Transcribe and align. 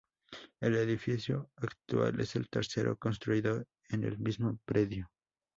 El 0.61 0.73
edificio 0.77 1.51
actual 1.57 2.19
es 2.21 2.35
el 2.35 2.49
tercero 2.49 2.97
construido 2.97 3.63
en 3.89 4.03
el 4.03 4.17
mismo 4.17 4.57
predio. 4.65 5.11